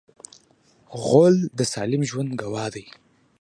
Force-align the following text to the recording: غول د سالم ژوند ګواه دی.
غول 1.03 1.35
د 1.57 1.59
سالم 1.73 2.01
ژوند 2.09 2.31
ګواه 2.41 2.67
دی. 2.75 2.85